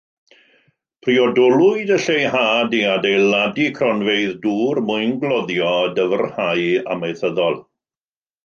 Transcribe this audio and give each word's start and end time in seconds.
Priodolwyd 1.07 1.91
y 1.97 1.99
lleihad 2.05 2.73
i 2.79 2.79
adeiladu 2.93 3.67
cronfeydd 3.77 4.33
dŵr, 4.47 4.81
mwyngloddio 4.89 5.71
a 5.85 5.95
dyfrhau 6.01 6.67
amaethyddol. 6.97 7.65